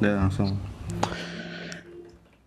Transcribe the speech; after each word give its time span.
Udah 0.00 0.16
langsung. 0.16 0.56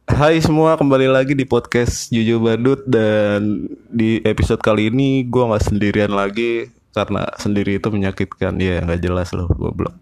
Hai 0.10 0.42
semua, 0.42 0.74
kembali 0.74 1.06
lagi 1.06 1.38
di 1.38 1.46
podcast 1.46 2.10
Jujur 2.10 2.42
Badut 2.42 2.82
dan 2.90 3.70
di 3.94 4.18
episode 4.26 4.58
kali 4.58 4.90
ini 4.90 5.22
gue 5.30 5.44
nggak 5.46 5.70
sendirian 5.70 6.18
lagi 6.18 6.74
karena 6.98 7.30
sendiri 7.38 7.78
itu 7.78 7.94
menyakitkan. 7.94 8.58
Ya 8.58 8.82
nggak 8.82 9.06
jelas 9.06 9.38
loh, 9.38 9.46
goblok. 9.54 9.94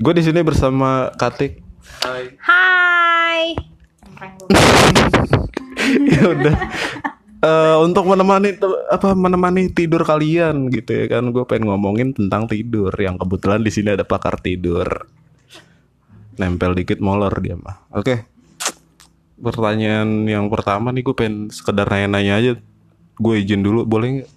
Gue 0.00 0.16
di 0.16 0.24
sini 0.24 0.40
bersama 0.40 1.12
Katik. 1.20 1.60
Hai. 2.00 2.32
Hai. 2.40 3.42
ya 6.16 6.32
udah. 6.32 6.56
Eh, 7.44 7.76
untuk 7.84 8.08
menemani 8.08 8.56
apa 8.88 9.12
menemani 9.12 9.68
tidur 9.68 10.00
kalian 10.00 10.72
gitu 10.72 10.96
ya 10.96 11.12
kan 11.12 11.28
gue 11.28 11.44
pengen 11.44 11.72
ngomongin 11.72 12.16
tentang 12.16 12.48
tidur 12.48 12.92
yang 12.96 13.20
kebetulan 13.20 13.60
di 13.60 13.68
sini 13.68 13.96
ada 13.96 14.04
pakar 14.08 14.40
tidur 14.40 15.08
nempel 16.40 16.72
dikit 16.72 16.98
molor 16.98 17.36
dia 17.38 17.54
mah 17.54 17.84
oke. 17.92 18.24
Pertanyaan 19.36 20.24
yang 20.24 20.48
pertama 20.48 20.92
nih 20.92 21.00
gue 21.00 21.12
pengen 21.12 21.48
sekedar 21.48 21.84
nanya-nanya 21.84 22.34
aja. 22.36 22.52
Gue 23.16 23.40
izin 23.40 23.60
dulu 23.60 23.84
boleh 23.84 24.20
nggak? 24.20 24.30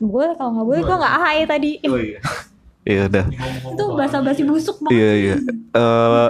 Boleh 0.00 0.32
kalau 0.36 0.50
nggak 0.52 0.66
boleh 0.68 0.80
gue 0.82 0.96
nggak 0.96 1.16
hai 1.20 1.38
tadi. 1.44 1.70
oh 1.86 2.00
iya. 2.00 2.20
Iya 2.84 3.08
udah 3.08 3.24
Itu 3.72 3.84
bahasa 3.96 4.20
basi 4.20 4.44
busuk 4.44 4.76
banget. 4.84 4.92
iya 4.92 5.10
iya. 5.16 5.36
Eh, 5.72 6.28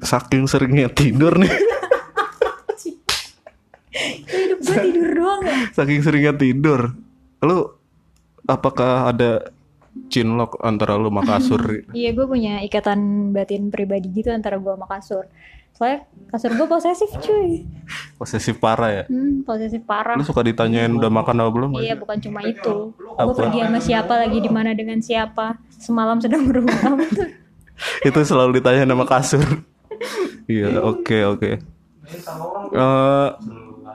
saking 0.00 0.48
seringnya 0.48 0.88
tidur 0.88 1.36
nih. 1.36 1.52
Hidup 4.24 4.58
gue 4.64 4.76
tidur 4.88 5.08
doang 5.12 5.40
ya. 5.44 5.56
saking 5.76 6.00
seringnya 6.00 6.32
tidur. 6.32 6.96
Lu 7.44 7.76
apakah 8.48 9.12
ada 9.12 9.52
cinlok 10.08 10.60
antara 10.60 10.96
lu 10.96 11.08
sama 11.08 11.22
kasur 11.22 11.60
Iya 11.92 12.10
gue 12.12 12.26
punya 12.26 12.60
ikatan 12.60 12.98
batin 13.30 13.68
pribadi 13.68 14.08
gitu 14.08 14.28
antara 14.28 14.56
gue 14.56 14.68
sama 14.68 14.86
kasur. 14.86 15.24
Soalnya 15.72 16.04
kasur 16.28 16.52
gue 16.52 16.66
posesif 16.66 17.10
cuy. 17.18 17.64
posesif 18.14 18.56
parah 18.56 18.90
ya 18.92 19.04
Hmm, 19.06 19.40
posesif 19.42 19.82
parah. 19.82 20.14
lu 20.14 20.22
suka 20.22 20.40
ditanyain 20.40 20.90
udah 20.90 21.08
makan 21.08 21.40
apa 21.40 21.50
belum 21.50 21.70
Iya 21.76 21.96
bukan 21.96 22.16
cuma 22.18 22.40
itu. 22.42 22.92
Gue 22.92 23.34
pergi 23.34 23.58
sama 23.60 23.78
siapa 23.78 24.14
lagi 24.16 24.38
di 24.38 24.48
mana 24.48 24.72
dengan 24.72 24.98
siapa. 24.98 25.56
Semalam 25.72 26.20
sedang 26.20 26.44
tuh. 26.52 26.62
itu 28.08 28.20
selalu 28.22 28.60
ditanya 28.60 28.86
nama 28.86 29.02
kasur 29.02 29.42
iya 30.46 30.78
oke 30.78 31.18
oke 31.28 31.50
Eh, 32.72 33.28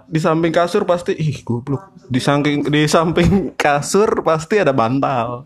di 0.08 0.18
samping 0.18 0.50
kasur 0.50 0.84
pasti 0.84 1.12
ih 1.14 1.44
goblok 1.44 1.92
di 2.04 2.18
samping 2.18 2.64
di 2.66 2.88
samping 2.88 3.52
kasur 3.54 4.24
pasti 4.24 4.58
ada 4.58 4.72
bantal 4.72 5.44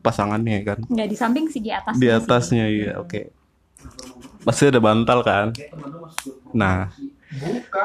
pasangannya 0.00 0.58
kan? 0.64 0.78
Nggak 0.86 1.08
di 1.10 1.16
samping 1.16 1.46
sih 1.50 1.60
di 1.62 1.70
atas. 1.74 1.94
di 1.98 2.08
atasnya 2.08 2.64
iya 2.70 2.92
oke. 2.98 3.34
Pasti 4.42 4.70
ada 4.70 4.80
bantal 4.80 5.18
kan? 5.26 5.46
Nah 6.54 6.88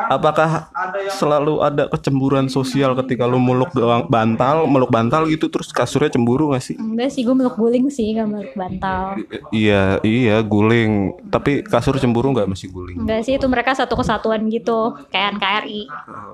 apakah 0.08 0.72
selalu 1.12 1.60
ada 1.60 1.92
kecemburuan 1.92 2.48
sosial 2.48 2.96
ketika 3.04 3.28
lu 3.28 3.40
meluk 3.44 3.76
doang 3.76 4.08
bantal 4.08 4.64
meluk 4.72 4.88
bantal 4.88 5.28
gitu 5.28 5.52
terus 5.52 5.76
kasurnya 5.76 6.08
cemburu 6.08 6.56
gak 6.56 6.64
sih? 6.64 6.76
Enggak 6.80 7.12
sih 7.12 7.28
gue 7.28 7.36
meluk 7.36 7.60
guling 7.60 7.92
sih 7.92 8.16
nggak 8.16 8.28
meluk 8.28 8.52
bantal. 8.56 9.20
iya 9.52 10.00
iya 10.02 10.40
guling. 10.40 11.20
Tapi 11.28 11.64
kasur 11.68 12.00
cemburu 12.00 12.32
nggak 12.32 12.48
masih 12.48 12.72
guling? 12.72 13.04
Enggak 13.04 13.28
sih 13.28 13.36
itu 13.36 13.48
mereka 13.52 13.76
satu 13.76 14.00
kesatuan 14.00 14.48
gitu 14.48 14.96
kayak 15.12 15.40
NKRI. 15.40 15.82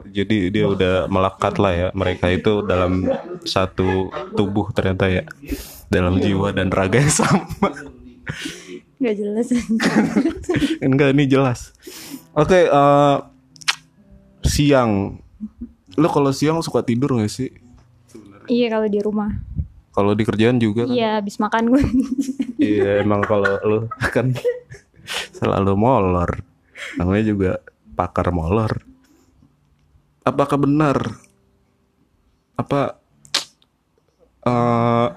jadi 0.10 0.38
dia 0.50 0.66
udah 0.70 0.96
melekat 1.10 1.58
lah 1.58 1.74
ya 1.74 1.88
mereka 1.94 2.30
itu 2.30 2.66
dalam 2.66 3.10
satu 3.46 4.10
tubuh 4.38 4.70
ternyata 4.74 5.10
ya 5.10 5.24
dalam 5.90 6.22
jiwa 6.22 6.54
dan 6.54 6.70
raga 6.70 7.02
yang 7.02 7.14
sama. 7.14 7.70
Gak 9.02 9.16
jelas. 9.18 9.48
enggak 10.86 11.18
ini 11.18 11.26
jelas 11.26 11.74
oke 12.36 12.60
eh, 12.60 13.18
siang. 14.46 15.18
Lo 16.00 16.08
kalau 16.12 16.32
siang 16.32 16.62
suka 16.64 16.86
tidur 16.86 17.18
gak 17.20 17.32
sih? 17.32 17.50
Iya 18.50 18.68
kalau 18.74 18.88
di 18.90 19.00
rumah. 19.00 19.32
kalau 19.90 20.16
di 20.16 20.24
kerjaan 20.24 20.62
juga 20.62 20.88
kan? 20.88 20.96
Iya 20.96 21.20
habis 21.20 21.36
makan 21.42 21.76
gue. 21.76 21.84
iya 22.72 23.04
emang 23.04 23.20
kalau 23.26 23.52
lo 23.68 23.80
kan 24.14 24.32
selalu 25.36 25.76
molor. 25.76 26.40
Namanya 26.96 27.24
juga 27.28 27.52
pakar 28.00 28.32
molor. 28.32 28.80
Apakah 30.24 30.56
benar? 30.56 30.98
Apa 32.56 32.96
eh 34.48 35.08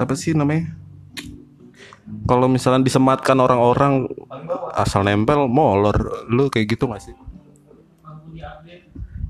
apa 0.00 0.12
sih 0.16 0.32
namanya 0.32 0.72
kalau 2.26 2.46
misalnya 2.46 2.82
disematkan 2.82 3.38
orang-orang 3.38 4.06
asal 4.74 5.02
nempel 5.02 5.46
molor 5.46 5.96
lu 6.26 6.46
kayak 6.48 6.74
gitu 6.74 6.86
gak 6.86 7.02
sih 7.02 7.14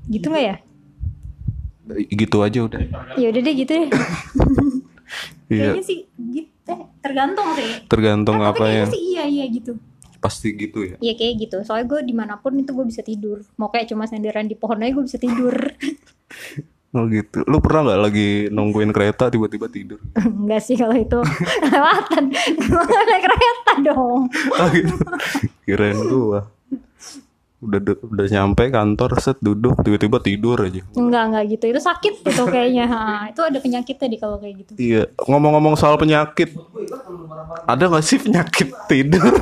gitu 0.07 0.31
nggak 0.31 0.45
ya? 0.45 0.55
gitu 2.11 2.37
aja 2.43 2.59
udah 2.63 2.81
Ya 3.17 3.31
udah 3.31 3.41
deh 3.41 3.55
gitu 3.55 3.71
deh. 3.73 3.87
iya 5.49 5.71
Kayaknya 5.73 5.83
sih 5.83 5.99
gitu. 6.19 6.47
Eh, 6.67 6.79
tergantung 6.99 7.47
sih. 7.55 7.69
tergantung 7.87 8.37
apa 8.43 8.65
ya 8.67 8.83
sih 8.85 8.99
iya 9.15 9.23
iya 9.25 9.45
gitu. 9.47 9.79
pasti 10.19 10.51
gitu 10.51 10.83
ya 10.83 10.95
Iya 10.99 11.13
kayak 11.15 11.33
gitu. 11.41 11.57
Soalnya 11.63 11.87
gue 11.87 11.99
di 12.03 12.13
mana 12.13 12.35
pun 12.37 12.53
itu 12.53 12.73
gue 12.73 12.85
bisa 12.85 13.01
tidur. 13.01 13.45
Mau 13.55 13.69
kayak 13.69 13.87
cuma 13.87 14.03
senderan 14.03 14.45
di 14.45 14.53
pohon 14.53 14.81
aja 14.81 14.91
gue 14.91 15.05
bisa 15.05 15.17
tidur. 15.17 15.55
oh 16.97 17.05
gitu 17.05 17.45
lu 17.45 17.61
pernah 17.61 17.93
nggak 17.93 18.01
lagi 18.01 18.29
nungguin 18.49 18.89
kereta 18.89 19.29
tiba-tiba 19.29 19.69
tidur 19.69 20.01
Enggak 20.47 20.61
sih 20.63 20.75
kalau 20.79 20.95
itu 20.95 21.19
lewatan. 21.67 22.23
Naik 22.31 23.23
kereta 23.27 23.71
dong. 23.83 24.21
Oh 24.63 24.67
gitu. 24.71 24.95
Kirain 25.67 25.99
gua. 26.07 26.47
Udah 27.57 27.79
udah 27.83 28.25
nyampe 28.31 28.69
kantor 28.69 29.17
set 29.19 29.37
duduk 29.43 29.81
tiba-tiba 29.83 30.23
tidur 30.23 30.57
aja. 30.63 30.81
Enggak 30.95 31.23
enggak 31.27 31.43
gitu. 31.51 31.65
Itu 31.75 31.81
sakit 31.83 32.23
gitu 32.23 32.43
kayaknya. 32.47 32.85
Ha, 32.87 33.33
itu 33.33 33.41
ada 33.43 33.59
penyakitnya 33.59 34.07
di 34.07 34.17
kalau 34.17 34.37
kayak 34.39 34.55
gitu. 34.63 34.71
Iya, 34.79 35.03
ngomong-ngomong 35.19 35.75
soal 35.75 35.99
penyakit. 35.99 36.55
Ada 37.67 37.91
gak 37.91 38.05
sih 38.07 38.17
penyakit 38.23 38.71
tidur? 38.87 39.35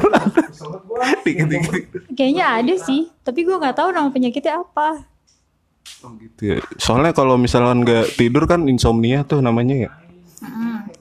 Dikit-dikit. 1.27 2.09
Kayaknya 2.17 2.45
ada 2.66 2.73
sih. 2.81 3.13
Tapi 3.22 3.45
gue 3.45 3.55
nggak 3.55 3.77
tahu 3.77 3.93
nama 3.93 4.09
penyakitnya 4.09 4.63
apa. 4.63 5.05
Oh 6.06 6.13
gitu 6.18 6.41
ya. 6.53 6.57
Soalnya 6.78 7.13
kalau 7.13 7.38
misalkan 7.38 7.85
nggak 7.85 8.18
tidur 8.18 8.46
kan 8.46 8.66
insomnia 8.69 9.25
tuh 9.25 9.41
namanya 9.41 9.90
ya. 9.90 9.91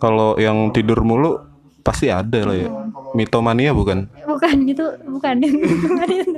Kalau 0.00 0.36
yang 0.36 0.72
tidur 0.72 1.00
mulu 1.04 1.40
pasti 1.84 2.08
ada 2.08 2.44
lah 2.44 2.56
ya. 2.56 2.68
Mitomania 3.14 3.70
bukan? 3.70 4.10
Bukan. 4.26 4.56
Bukan. 5.06 5.34
Bukan 5.44 6.08
itu. 6.18 6.32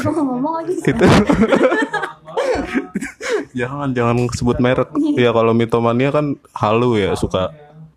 Gue 0.00 0.12
mau 0.14 0.24
ngomong 0.34 0.54
lagi. 0.62 0.74
Itu. 0.80 1.04
jangan 3.58 3.94
jangan 3.94 4.16
sebut 4.34 4.58
merek. 4.58 4.90
Ya 5.14 5.30
kalau 5.30 5.54
mitomania 5.54 6.10
kan 6.10 6.34
halu 6.54 6.98
ya 6.98 7.14
suka 7.14 7.54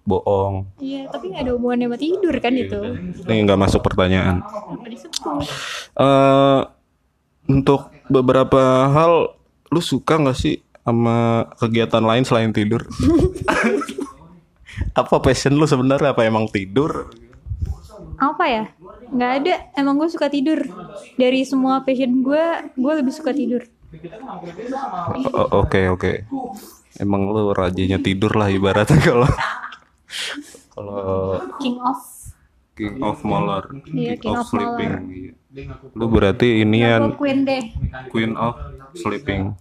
bohong. 0.08 0.64
Iya, 0.80 1.12
tapi 1.12 1.36
nggak 1.36 1.44
ada 1.44 1.52
hubungannya 1.56 1.88
sama 1.92 1.98
tidur 2.00 2.36
kan 2.40 2.54
itu. 2.56 2.80
Ini 3.28 3.44
nggak 3.44 3.60
masuk 3.60 3.82
pertanyaan. 3.84 4.40
Eh 6.00 6.62
untuk 7.48 7.92
beberapa 8.12 8.92
hal, 8.92 9.37
lu 9.68 9.82
suka 9.82 10.18
nggak 10.18 10.38
sih 10.38 10.56
sama 10.82 11.48
kegiatan 11.60 12.00
lain 12.00 12.24
selain 12.24 12.52
tidur? 12.56 12.88
apa 15.00 15.16
passion 15.20 15.56
lu 15.56 15.68
sebenarnya? 15.68 16.16
Apa 16.16 16.24
emang 16.24 16.48
tidur? 16.48 17.12
Apa 18.18 18.44
ya? 18.48 18.64
Nggak 19.12 19.32
ada. 19.44 19.56
Emang 19.76 20.00
gue 20.00 20.10
suka 20.10 20.32
tidur. 20.32 20.64
Dari 21.20 21.44
semua 21.44 21.84
passion 21.84 22.24
gue, 22.24 22.46
gue 22.74 22.94
lebih 22.98 23.14
suka 23.14 23.36
tidur. 23.36 23.62
Oke 25.54 25.88
oke. 25.88 26.28
Emang 26.98 27.30
lu 27.30 27.54
rajinnya 27.54 28.02
tidur 28.02 28.34
lah 28.34 28.50
ibaratnya 28.50 28.98
kalau 29.00 29.30
kalau 30.74 31.38
King 31.60 31.78
of. 31.82 32.00
king 32.78 33.02
of 33.02 33.18
molor, 33.26 33.74
Iya, 33.90 34.14
king 34.22 34.38
of 34.38 34.46
sleeping. 34.46 34.94
Iya. 35.10 35.34
Lu 35.98 36.14
berarti 36.14 36.62
inian 36.62 37.18
queen 37.18 37.42
deh. 37.42 37.74
queen 38.14 38.38
of 38.38 38.54
sleeping. 38.98 39.54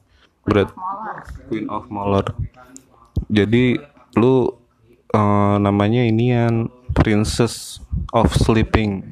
Molor. 0.47 1.17
Queen 1.51 1.67
of 1.69 1.85
Molor. 1.91 2.27
Jadi 3.29 3.77
lu 4.17 4.49
eh, 5.13 5.57
namanya 5.59 6.03
inian 6.07 6.71
Princess 6.97 7.85
of 8.17 8.33
Sleeping. 8.33 9.05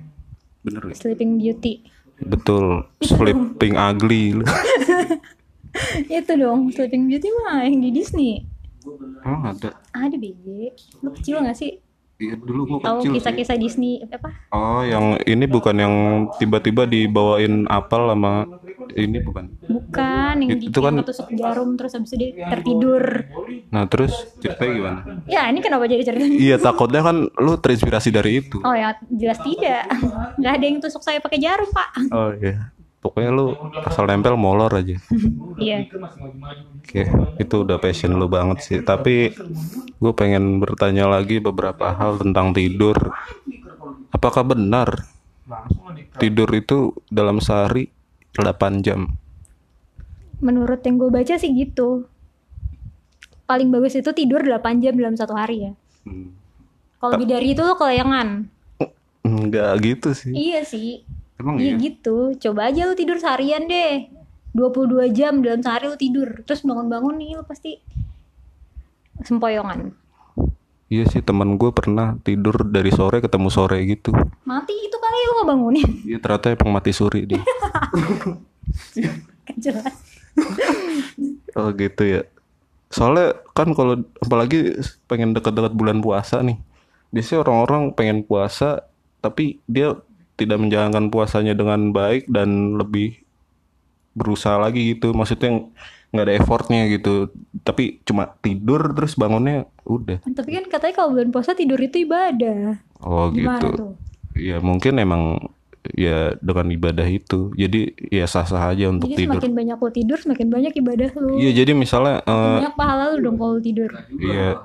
Bener 0.64 0.80
gak? 0.88 0.96
Sleeping 0.96 1.36
Beauty. 1.36 1.84
Betul. 2.24 2.88
Sleeping 3.04 3.76
ugly. 3.76 4.40
lu. 4.40 4.44
itu 6.08 6.32
dong, 6.38 6.72
Sleeping 6.72 7.10
Beauty 7.10 7.28
mah 7.44 7.68
yang 7.68 7.84
di 7.84 7.92
Disney. 7.92 8.48
Oh 9.24 9.40
ada. 9.44 9.76
Ada 9.92 10.16
BG. 10.16 10.72
Lu 11.04 11.12
kecil 11.12 11.44
gak 11.44 11.60
sih? 11.60 11.83
Iya 12.14 12.38
dulu 12.38 12.60
gua 12.64 12.78
Tahu 12.78 12.96
kecil 12.96 13.10
sih. 13.10 13.16
kisah-kisah 13.18 13.56
Disney 13.58 13.98
apa? 14.06 14.30
Oh 14.48 14.86
yang 14.86 15.18
ini 15.20 15.44
bukan 15.44 15.74
yang 15.74 15.94
tiba-tiba 16.32 16.86
dibawain 16.86 17.66
apel 17.66 18.06
sama 18.06 18.46
ini 18.94 19.18
bukan. 19.18 19.50
Bukan. 19.60 20.34
Yang, 20.40 20.70
Itu 20.70 20.78
kan- 20.78 20.94
ketusuk 20.96 21.34
jarum 21.34 21.74
terus 21.74 21.90
habis 21.92 22.14
itu 22.14 22.30
dia 22.30 22.46
tertidur. 22.46 23.02
Nah 23.68 23.90
terus 23.90 24.14
ceritanya 24.38 24.72
gimana? 24.72 25.00
Ya, 25.26 25.50
ini 25.50 25.58
kenapa 25.58 25.90
jadi 25.90 26.02
cerita? 26.04 26.22
Iya 26.22 26.56
takutnya 26.56 27.02
kan 27.02 27.16
lu 27.34 27.58
terinspirasi 27.58 28.08
dari 28.08 28.38
itu. 28.40 28.62
Oh 28.62 28.72
ya, 28.72 28.94
jelas 29.08 29.42
tidak. 29.42 29.82
Nggak 30.38 30.52
ada 30.52 30.64
yang 30.64 30.78
tusuk 30.78 31.02
saya 31.02 31.18
pakai 31.18 31.38
jarum, 31.38 31.66
Pak. 31.68 31.88
Oh 32.10 32.30
iya. 32.36 32.70
Pokoknya 33.04 33.36
lu 33.36 33.52
asal 33.84 34.08
nempel 34.08 34.32
molor 34.40 34.72
aja. 34.72 34.96
Iya. 35.60 35.84
Oke, 36.80 37.04
itu 37.36 37.54
udah 37.60 37.76
passion 37.76 38.16
lu 38.16 38.32
banget 38.32 38.64
sih. 38.64 38.78
Tapi 38.80 39.28
gue 40.00 40.12
pengen 40.16 40.56
bertanya 40.56 41.12
lagi 41.12 41.36
beberapa 41.36 41.92
hal 41.92 42.16
tentang 42.16 42.56
tidur. 42.56 42.96
Apakah 44.08 44.48
benar 44.48 45.04
tidur 46.16 46.48
itu 46.56 46.96
dalam 47.12 47.44
sehari 47.44 47.92
8 48.40 48.80
jam? 48.80 49.12
Menurut 50.40 50.80
yang 50.80 50.96
gue 50.96 51.12
baca 51.12 51.36
sih 51.36 51.52
gitu. 51.52 52.08
Paling 53.44 53.68
bagus 53.68 54.00
itu 54.00 54.16
tidur 54.16 54.40
8 54.40 54.80
jam 54.80 54.96
dalam 54.96 55.12
satu 55.12 55.36
hari 55.36 55.68
ya. 55.68 55.72
Hmm. 56.08 56.32
Kalau 57.04 57.20
lebih 57.20 57.28
dari 57.36 57.52
itu 57.52 57.60
lo 57.60 57.76
kelayangan. 57.76 58.48
Enggak 59.28 59.76
gitu 59.84 60.16
sih. 60.16 60.32
Iya 60.32 60.64
sih. 60.64 61.04
Emang 61.44 61.60
Iya 61.60 61.76
iya? 61.76 61.92
gitu. 61.92 62.32
Coba 62.40 62.72
aja 62.72 62.88
lu 62.88 62.96
tidur 62.96 63.20
seharian 63.20 63.68
deh. 63.68 64.08
22 64.56 65.12
jam 65.12 65.44
dalam 65.44 65.60
sehari 65.60 65.92
lu 65.92 65.98
tidur. 66.00 66.40
Terus 66.48 66.64
bangun-bangun 66.64 67.20
nih 67.20 67.36
lu 67.36 67.44
pasti 67.44 67.76
sempoyongan. 69.20 69.92
Iya 70.88 71.04
sih 71.10 71.20
teman 71.20 71.56
gue 71.56 71.68
pernah 71.74 72.16
tidur 72.22 72.64
dari 72.64 72.88
sore 72.88 73.20
ketemu 73.20 73.48
sore 73.52 73.82
gitu. 73.84 74.14
Mati 74.46 74.72
itu 74.72 74.96
kali 74.96 75.18
lu 75.20 75.32
nggak 75.36 75.48
bangunin. 75.48 75.88
Iya 76.08 76.18
ternyata 76.22 76.56
emang 76.56 76.80
mati 76.80 76.90
suri 76.96 77.28
dia. 77.28 77.42
Kan 79.44 79.56
jelas. 79.60 79.94
Oh 81.54 81.68
gitu 81.74 82.02
ya. 82.02 82.22
Soalnya 82.88 83.34
kan 83.52 83.74
kalau 83.74 84.00
apalagi 84.22 84.78
pengen 85.04 85.34
deket-deket 85.34 85.74
bulan 85.74 85.98
puasa 85.98 86.40
nih. 86.40 86.56
Biasanya 87.10 87.46
orang-orang 87.46 87.82
pengen 87.92 88.22
puasa 88.22 88.86
tapi 89.18 89.58
dia 89.66 89.98
tidak 90.34 90.58
menjalankan 90.58 91.08
puasanya 91.08 91.54
dengan 91.54 91.90
baik 91.90 92.26
dan 92.26 92.74
lebih 92.74 93.22
berusaha 94.12 94.58
lagi 94.58 94.94
gitu. 94.94 95.10
Maksudnya 95.10 95.66
nggak 96.10 96.24
ada 96.24 96.34
effortnya 96.34 96.86
gitu. 96.88 97.30
Tapi 97.62 98.02
cuma 98.02 98.30
tidur 98.38 98.94
terus 98.94 99.14
bangunnya 99.14 99.66
udah. 99.82 100.22
Tapi 100.22 100.50
kan 100.52 100.64
katanya 100.70 100.94
kalau 100.94 101.14
bulan 101.14 101.30
puasa 101.30 101.54
tidur 101.54 101.78
itu 101.78 102.02
ibadah. 102.02 102.78
Oh 103.02 103.30
Gimana 103.30 103.58
gitu. 103.58 103.68
tuh? 103.74 103.92
Ya 104.34 104.58
mungkin 104.58 104.98
emang 104.98 105.38
ya 105.92 106.32
dengan 106.38 106.70
ibadah 106.70 107.04
itu. 107.04 107.52
Jadi 107.54 107.92
ya 108.08 108.24
sah-sah 108.24 108.72
aja 108.72 108.88
untuk 108.88 109.10
Jadi 109.10 109.26
tidur. 109.26 109.36
semakin 109.36 109.52
banyak 109.52 109.76
lu 109.76 109.90
tidur, 109.92 110.18
semakin 110.18 110.48
banyak 110.48 110.72
ibadah 110.74 111.10
lu. 111.14 111.36
Iya 111.36 111.50
jadi 111.62 111.72
misalnya 111.76 112.22
eh, 112.24 112.54
Banyak 112.62 112.74
pahala 112.74 113.04
lu 113.12 113.18
dong 113.20 113.36
kalau 113.36 113.58
tidur. 113.60 113.90
Iya. 114.14 114.62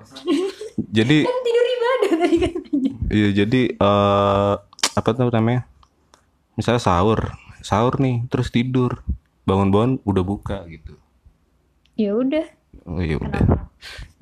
jadi 0.80 1.18
Kan 1.30 1.40
tidur 1.44 1.66
ibadah 1.68 2.12
tadi 2.18 2.36
katanya. 2.40 2.92
iya 3.10 3.30
jadi 3.34 3.62
eh 3.74 4.54
apa 5.00 5.16
tuh 5.16 5.32
namanya? 5.32 5.64
Misalnya 6.54 6.84
sahur, 6.84 7.32
sahur 7.60 7.96
nih, 7.98 8.28
terus 8.28 8.52
tidur, 8.52 9.00
bangun-bangun 9.44 10.04
udah 10.04 10.24
buka 10.24 10.58
gitu. 10.68 11.00
Ya 11.96 12.16
udah, 12.16 12.46
Oh 12.86 13.00
iya 13.00 13.18
udah. 13.18 13.70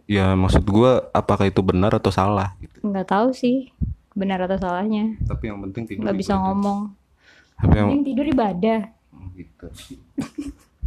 Ya 0.07 0.25
maksud 0.33 0.63
gua 0.63 1.11
apakah 1.11 1.47
itu 1.47 1.59
benar 1.59 1.91
atau 1.91 2.09
salah 2.09 2.55
gitu. 2.59 2.79
nggak 2.79 3.07
tahu 3.07 3.35
sih 3.35 3.75
benar 4.11 4.39
atau 4.43 4.55
salahnya. 4.57 5.19
Tapi 5.23 5.51
yang 5.51 5.59
penting 5.67 5.83
tidur. 5.85 6.03
Nggak 6.07 6.17
bisa 6.17 6.33
ngomong. 6.35 6.95
Tapi 7.59 7.75
yang 7.75 7.89
Yang 7.91 8.03
tidur 8.07 8.25
ibadah. 8.27 8.81
gitu. 9.35 9.67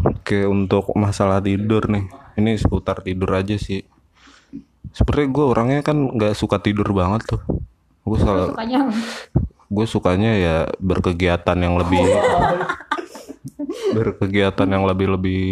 Oke 0.01 0.49
untuk 0.49 0.89
masalah 0.97 1.39
tidur 1.39 1.85
nih, 1.87 2.09
ini 2.35 2.57
seputar 2.57 3.05
tidur 3.05 3.31
aja 3.37 3.55
sih. 3.55 3.85
Sebenarnya 4.91 5.29
gue 5.31 5.45
orangnya 5.47 5.81
kan 5.85 5.95
nggak 5.95 6.33
suka 6.35 6.59
tidur 6.59 6.89
banget 6.91 7.29
tuh. 7.29 7.43
Gue 8.03 8.17
selalu 8.19 8.57
Sukanya 8.57 8.89
gue 9.71 9.87
sukanya 9.87 10.33
ya 10.33 10.57
berkegiatan 10.77 11.55
yang 11.57 11.75
lebih 11.77 12.03
berkegiatan 13.93 14.67
yang 14.67 14.85
lebih 14.85 15.07
lebih 15.11 15.45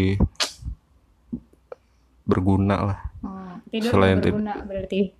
berguna 2.25 2.77
lah 2.85 2.99
Hmm, 3.19 3.59
tidur 3.67 3.91
Selain 3.91 4.19
berguna 4.21 4.55
berarti. 4.61 5.11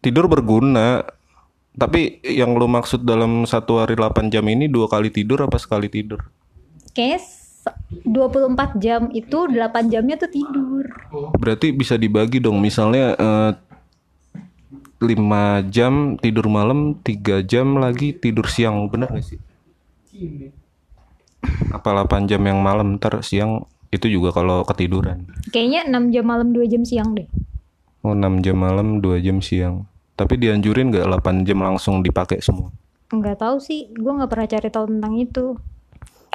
tidur 0.00 0.26
berguna 0.26 1.06
tapi 1.72 2.18
yang 2.20 2.50
lu 2.52 2.66
maksud 2.66 2.98
dalam 3.00 3.42
satu 3.42 3.78
hari 3.78 3.94
8 3.94 4.26
jam 4.26 4.42
ini 4.44 4.66
dua 4.66 4.86
kali 4.86 5.06
tidur 5.08 5.38
apa 5.40 5.54
sekali 5.56 5.86
tidur 5.86 6.26
Kayaknya 6.90 7.20
se- 7.20 7.78
24 8.02 8.74
jam 8.76 9.06
itu 9.12 9.38
8 9.44 9.54
jamnya 9.86 10.16
tuh 10.16 10.30
tidur. 10.30 10.82
berarti 11.36 11.70
bisa 11.70 11.94
dibagi 11.94 12.38
dong 12.38 12.58
misalnya 12.58 13.14
eh, 13.14 13.50
5 14.96 15.68
jam 15.68 16.16
tidur 16.16 16.48
malam 16.48 16.96
3 17.04 17.44
jam 17.44 17.76
lagi 17.76 18.16
tidur 18.16 18.48
siang. 18.48 18.88
Bener 18.88 19.12
gak 19.12 19.24
sih? 19.24 19.40
Apa 21.72 22.04
8 22.04 22.26
jam 22.30 22.40
yang 22.40 22.64
malam 22.64 22.96
ntar 22.96 23.20
siang 23.20 23.68
itu 23.92 24.08
juga 24.08 24.32
kalau 24.32 24.64
ketiduran. 24.64 25.28
Kayaknya 25.52 25.92
6 25.92 26.14
jam 26.14 26.24
malam 26.24 26.48
2 26.56 26.64
jam 26.72 26.82
siang 26.82 27.12
deh. 27.12 27.28
Oh 28.00 28.16
6 28.16 28.40
jam 28.40 28.56
malam 28.56 29.04
2 29.04 29.20
jam 29.20 29.38
siang. 29.44 29.84
Tapi 30.16 30.40
dianjurin 30.40 30.88
gak 30.88 31.04
8 31.20 31.44
jam 31.44 31.60
langsung 31.60 32.00
dipakai 32.00 32.40
semua? 32.40 32.72
Nggak 33.12 33.38
tahu 33.38 33.62
sih, 33.62 33.86
gue 33.94 34.12
nggak 34.18 34.26
pernah 34.32 34.48
cari 34.50 34.68
tahu 34.72 34.86
tentang 34.90 35.14
itu. 35.14 35.54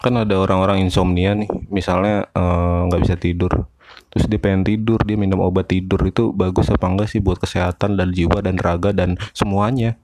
Kan 0.01 0.17
ada 0.17 0.33
orang-orang 0.41 0.81
insomnia 0.81 1.37
nih 1.37 1.45
Misalnya 1.69 2.25
eh, 2.33 2.79
nggak 2.89 3.01
bisa 3.05 3.15
tidur 3.21 3.69
Terus 4.11 4.27
dia 4.27 4.39
pengen 4.43 4.67
tidur 4.67 4.99
Dia 5.07 5.15
minum 5.15 5.39
obat 5.39 5.71
tidur. 5.71 6.03
Itu 6.03 6.35
bagus 6.35 6.67
apa 6.67 6.83
enggak 6.87 7.07
sih 7.11 7.23
Buat 7.23 7.39
kesehatan 7.39 7.95
dan 7.95 8.11
jiwa 8.11 8.43
dan 8.43 8.59
raga 8.59 8.91
dan 8.91 9.15
semuanya? 9.31 9.95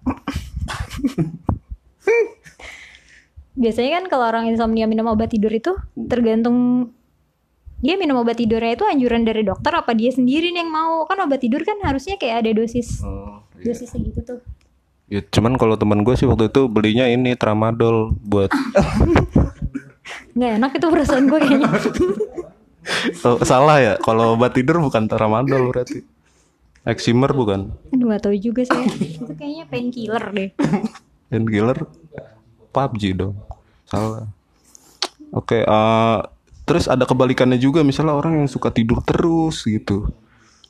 Biasanya 3.58 4.02
kan 4.02 4.06
kalau 4.08 4.26
orang 4.30 4.46
insomnia 4.54 4.86
minum 4.86 5.10
obat 5.10 5.34
tidur 5.34 5.50
itu 5.50 5.74
tergantung 5.98 6.90
dia 7.78 7.94
minum 7.94 8.18
obat 8.18 8.42
tidurnya 8.42 8.74
itu 8.74 8.86
anjuran 8.90 9.22
dari 9.22 9.46
dokter 9.46 9.70
apa 9.70 9.94
dia 9.94 10.10
sendiri 10.10 10.50
yang 10.50 10.70
mau? 10.70 11.06
Kan 11.06 11.22
obat 11.22 11.46
tidur 11.46 11.62
kan 11.62 11.78
harusnya 11.86 12.18
kayak 12.18 12.46
ada 12.46 12.52
dosis 12.58 13.06
dosis 13.62 13.90
segitu 13.94 14.22
tuh. 14.26 14.42
Ya 15.08 15.22
cuman 15.22 15.56
kalau 15.62 15.78
teman 15.78 16.02
gue 16.02 16.18
sih 16.18 16.26
waktu 16.26 16.50
itu 16.50 16.68
belinya 16.68 17.06
ini 17.06 17.38
tramadol 17.38 18.18
buat 18.26 18.50
nggak 20.38 20.52
enak 20.62 20.72
itu 20.78 20.88
perasaan 20.90 21.26
gue 21.32 21.40
kayaknya 21.42 21.70
oh, 23.28 23.38
salah 23.44 23.78
ya 23.80 23.94
kalau 24.00 24.36
obat 24.36 24.56
tidur 24.56 24.80
bukan 24.80 25.08
tramadol 25.10 25.72
berarti. 25.72 26.04
Eximer 26.88 27.36
bukan? 27.36 27.76
Aduh 27.92 28.08
nggak 28.08 28.24
tahu 28.24 28.36
juga 28.40 28.64
sih. 28.64 28.84
Itu 29.20 29.36
kayaknya 29.36 29.68
painkiller 29.68 30.24
deh. 30.32 30.50
Painkiller? 31.28 31.78
PUBG 32.72 33.04
dong. 33.12 33.36
Salah. 33.84 34.32
Oke 35.36 35.68
eh, 35.68 36.20
terus 36.64 36.88
ada 36.88 37.04
kebalikannya 37.04 37.60
juga 37.60 37.84
misalnya 37.84 38.16
orang 38.16 38.40
yang 38.40 38.48
suka 38.48 38.72
tidur 38.72 39.04
terus 39.04 39.68
gitu. 39.68 40.08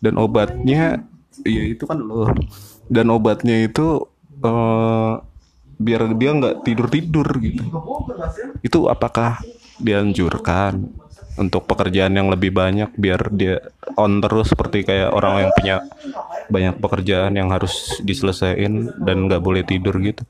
Dan 0.02 0.18
obatnya 0.18 1.06
ya 1.46 1.64
itu 1.70 1.86
kan 1.86 2.02
loh 2.02 2.34
dan 2.90 3.14
obatnya 3.14 3.70
itu 3.70 4.10
eh, 4.42 5.14
biar 5.78 6.02
dia 6.18 6.32
nggak 6.34 6.66
tidur 6.66 6.88
tidur 6.90 7.28
gitu. 7.38 7.62
Itu 8.66 8.90
apakah 8.90 9.38
dianjurkan 9.78 10.90
untuk 11.38 11.70
pekerjaan 11.70 12.14
yang 12.18 12.28
lebih 12.34 12.50
banyak 12.50 12.90
biar 12.98 13.30
dia 13.34 13.62
on 13.96 14.20
terus 14.20 14.52
seperti 14.52 14.84
kayak 14.84 15.14
orang 15.14 15.48
yang 15.48 15.52
punya 15.54 15.76
banyak 16.50 16.76
pekerjaan 16.82 17.34
yang 17.38 17.54
harus 17.54 18.02
diselesaikan 18.02 18.98
dan 19.06 19.30
nggak 19.30 19.42
boleh 19.42 19.62
tidur 19.64 19.96
gitu. 20.02 20.26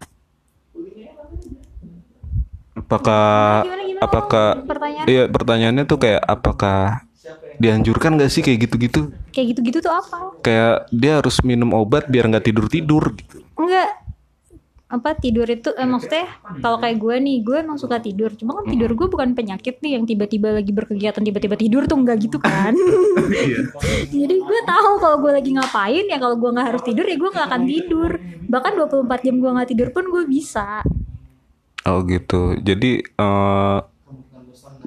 Apakah 2.77 3.65
Gimana, 3.65 3.83
gimana? 3.83 4.05
apakah 4.05 4.47
pertanyaan 4.63 5.05
iya 5.09 5.23
pertanyaannya 5.25 5.83
tuh 5.89 5.99
kayak 5.99 6.21
apakah 6.23 6.79
dianjurkan 7.57 8.21
gak 8.21 8.29
sih 8.29 8.45
kayak 8.45 8.69
gitu-gitu? 8.69 9.09
Kayak 9.33 9.57
gitu-gitu 9.57 9.81
tuh 9.81 9.89
apa? 9.89 10.37
Kayak 10.45 10.85
dia 10.93 11.17
harus 11.17 11.41
minum 11.41 11.73
obat 11.73 12.05
biar 12.05 12.29
nggak 12.29 12.45
tidur 12.45 12.69
tidur 12.69 13.17
gitu. 13.17 13.41
Enggak 13.57 14.06
apa 14.87 15.19
tidur 15.19 15.43
itu 15.51 15.75
eh, 15.75 15.83
maksudnya 15.83 16.31
kalau 16.63 16.79
kayak 16.79 16.95
gue 16.95 17.15
nih 17.19 17.37
gue 17.43 17.57
emang 17.59 17.75
suka 17.75 17.99
tidur. 17.99 18.31
Cuma 18.39 18.55
kan 18.55 18.71
tidur 18.71 18.95
gue 18.95 19.07
bukan 19.11 19.35
penyakit 19.35 19.83
nih 19.83 19.99
yang 19.99 20.07
tiba-tiba 20.07 20.55
lagi 20.55 20.71
berkegiatan 20.71 21.19
tiba-tiba 21.19 21.59
tidur 21.59 21.83
tuh 21.83 21.99
enggak 21.99 22.23
gitu 22.23 22.39
kan. 22.39 22.71
Jadi 24.15 24.35
gue 24.39 24.59
tahu 24.63 24.91
kalau 25.03 25.17
gue 25.19 25.31
lagi 25.35 25.51
ngapain 25.51 26.05
ya 26.07 26.17
kalau 26.23 26.39
gue 26.39 26.49
nggak 26.55 26.67
harus 26.71 26.83
tidur 26.87 27.03
ya 27.03 27.19
gue 27.19 27.29
nggak 27.35 27.47
akan 27.51 27.63
tidur. 27.67 28.11
Bahkan 28.47 28.71
24 28.79 29.25
jam 29.27 29.35
gue 29.43 29.51
nggak 29.59 29.69
tidur 29.75 29.89
pun 29.91 30.05
gue 30.07 30.23
bisa. 30.23 30.79
Oh 31.83 31.99
gitu. 32.07 32.55
Jadi 32.55 33.03
eh 33.03 33.79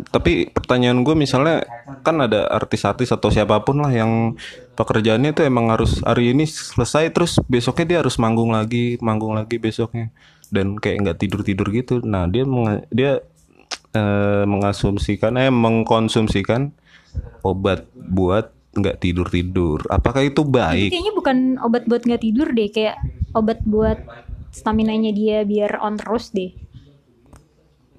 tapi 0.09 0.49
pertanyaan 0.49 1.05
gue 1.05 1.13
misalnya 1.13 1.65
kan 2.01 2.17
ada 2.25 2.49
artis-artis 2.49 3.13
atau 3.13 3.29
siapa 3.29 3.61
pun 3.61 3.85
lah 3.85 3.93
yang 3.93 4.35
pekerjaannya 4.79 5.37
tuh 5.37 5.45
emang 5.45 5.69
harus 5.69 6.01
hari 6.01 6.33
ini 6.33 6.49
selesai 6.49 7.13
terus 7.13 7.37
besoknya 7.45 7.87
dia 7.87 7.99
harus 8.01 8.17
manggung 8.17 8.57
lagi, 8.57 8.97
manggung 9.05 9.37
lagi 9.37 9.61
besoknya 9.61 10.09
dan 10.49 10.81
kayak 10.81 11.05
nggak 11.05 11.19
tidur 11.21 11.41
tidur 11.45 11.69
gitu. 11.71 12.01
Nah 12.01 12.25
dia 12.27 12.49
dia 12.89 13.13
eh, 13.93 14.45
mengasumsikan 14.49 15.37
eh 15.37 15.53
mengkonsumsikan 15.53 16.73
obat 17.45 17.85
buat 17.95 18.51
nggak 18.75 18.97
tidur 19.03 19.27
tidur. 19.27 19.83
Apakah 19.91 20.23
itu 20.23 20.47
baik? 20.47 20.95
Kayaknya 20.95 21.13
bukan 21.15 21.37
obat 21.61 21.85
buat 21.91 22.03
nggak 22.07 22.23
tidur 22.23 22.49
deh, 22.55 22.71
kayak 22.71 22.97
obat 23.35 23.59
buat 23.67 23.99
stamina-nya 24.51 25.11
dia 25.15 25.43
biar 25.43 25.79
on 25.83 25.99
terus 25.99 26.31
deh. 26.31 26.55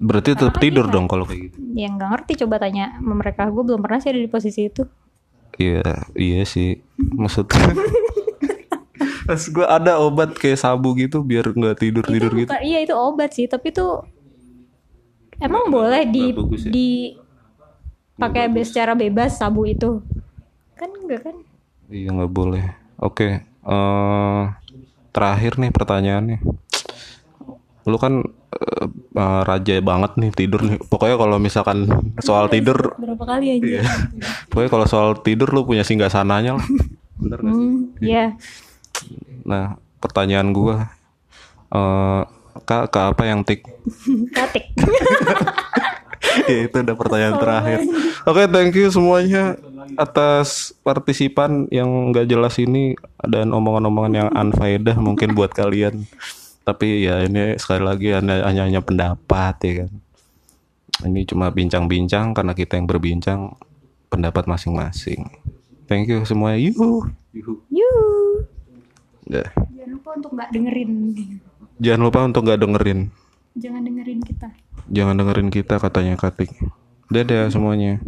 Berarti 0.02 0.34
tetap 0.34 0.58
tidur 0.58 0.86
dong 0.86 1.06
kalau 1.06 1.22
kayak 1.22 1.48
gitu. 1.48 1.56
Yang 1.72 1.92
nggak 1.94 2.10
ngerti 2.10 2.32
coba 2.42 2.54
tanya 2.58 2.90
sama 2.92 3.14
mereka. 3.16 3.46
Gue 3.46 3.62
belum 3.62 3.80
pernah 3.80 3.98
sih 3.98 4.10
ada 4.10 4.18
di 4.18 4.26
posisi 4.26 4.66
itu. 4.66 4.82
Iya, 5.54 5.86
iya 6.12 6.42
sih. 6.42 6.82
Maksudnya 6.96 7.70
Mas 9.22 9.46
gue 9.46 9.62
ada 9.62 9.96
obat 9.96 10.34
kayak 10.34 10.58
sabu 10.58 10.92
gitu 10.94 11.22
biar 11.22 11.46
nggak 11.48 11.78
tidur 11.78 12.02
tidur 12.02 12.28
Itu 12.28 12.38
gitu. 12.40 12.50
bukan- 12.50 12.64
Iya 12.64 12.78
itu 12.80 12.92
obat 12.92 13.30
sih, 13.30 13.46
tapi 13.46 13.70
tuh 13.70 14.02
emang 15.38 15.68
boleh 15.68 16.02
di 16.04 16.24
nggak 16.24 16.38
bagus 16.40 16.60
ya? 16.60 16.70
di 16.70 16.90
pakai 18.14 18.46
be- 18.48 18.62
secara 18.62 18.92
bebas 18.92 19.34
sabu 19.34 19.62
itu. 19.64 20.02
Kan 20.74 20.90
enggak 20.92 21.22
kan? 21.24 21.36
Iya 21.86 22.10
nggak 22.12 22.32
boleh. 22.32 22.64
Oke, 22.96 23.28
eh 23.46 24.42
terakhir 25.10 25.52
nih 25.56 25.70
pertanyaannya. 25.70 26.38
Lu 27.84 27.96
kan 27.96 28.26
eh, 28.52 28.86
eh, 29.16 29.40
raja 29.46 29.74
banget 29.80 30.12
nih 30.20 30.30
tidur 30.34 30.60
nih. 30.62 30.78
Pokoknya 30.86 31.16
kalau 31.16 31.36
misalkan 31.40 31.88
soal 32.20 32.52
tidur, 32.52 32.96
Berapa 33.00 33.24
kali 33.24 33.58
aja? 33.58 33.80
Iya. 33.80 33.82
pokoknya 34.52 34.70
kalau 34.70 34.86
soal 34.86 35.08
tidur 35.20 35.48
lu 35.50 35.64
punya 35.64 35.82
singgah 35.82 36.12
sananya 36.12 36.60
lah. 36.60 36.66
Bener 37.16 37.38
nggak 37.40 37.54
sih? 37.54 37.66
Hmm, 37.66 37.80
ya. 38.02 38.24
Nah, 39.42 39.76
pertanyaan 40.02 40.50
gua 40.54 40.90
eh 41.72 42.22
kak, 42.68 42.92
kak 42.92 43.06
apa 43.16 43.22
yang 43.24 43.40
tik? 43.42 43.64
Katik. 44.36 44.64
ya 46.50 46.58
itu 46.68 46.76
udah 46.76 46.96
pertanyaan 46.96 47.36
terakhir. 47.40 47.78
Oke, 48.28 48.42
thank 48.48 48.74
you 48.76 48.88
semuanya 48.88 49.56
atas 49.98 50.72
partisipan 50.80 51.68
yang 51.68 51.88
nggak 52.12 52.28
jelas 52.30 52.56
ini 52.60 52.94
dan 53.26 53.50
omongan-omongan 53.50 54.12
yang 54.14 54.28
unfaedah 54.30 54.96
mungkin 55.00 55.34
buat 55.34 55.52
kalian. 55.52 56.06
Tapi 56.62 57.06
ya 57.10 57.26
ini 57.26 57.58
sekali 57.58 57.82
lagi 57.82 58.14
hanya 58.14 58.46
hanya, 58.46 58.62
hanya 58.70 58.80
pendapat 58.80 59.54
ya 59.66 59.72
kan. 59.84 59.90
Ini 61.02 61.26
cuma 61.26 61.50
bincang-bincang 61.50 62.30
karena 62.30 62.54
kita 62.54 62.78
yang 62.78 62.86
berbincang 62.86 63.58
pendapat 64.06 64.46
masing-masing. 64.46 65.26
Thank 65.90 66.06
you 66.12 66.22
semuanya. 66.22 66.62
Yuhu. 66.62 67.10
Yuhu. 67.34 67.54
Yuh. 67.72 68.46
Dah. 69.26 69.50
Jangan 69.74 69.90
lupa 69.98 70.10
untuk 70.14 70.30
nggak 70.38 70.50
dengerin. 70.54 70.92
Jangan 71.82 72.00
lupa 72.06 72.18
untuk 72.22 72.40
nggak 72.46 72.60
dengerin. 72.62 73.00
Jangan 73.58 73.82
dengerin 73.82 74.20
kita. 74.22 74.48
Jangan 74.92 75.14
dengerin 75.18 75.50
kita 75.50 75.74
katanya 75.82 76.14
Katik. 76.14 76.52
Dadah 77.10 77.50
semuanya. 77.50 77.98